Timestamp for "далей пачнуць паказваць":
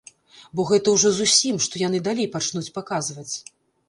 2.07-3.35